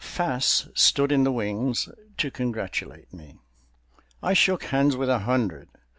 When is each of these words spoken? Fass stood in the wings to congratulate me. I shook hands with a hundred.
Fass 0.03 0.67
stood 0.73 1.11
in 1.11 1.23
the 1.25 1.31
wings 1.31 1.87
to 2.17 2.31
congratulate 2.31 3.13
me. 3.13 3.37
I 4.23 4.33
shook 4.33 4.63
hands 4.63 4.97
with 4.97 5.09
a 5.09 5.19
hundred. 5.19 5.69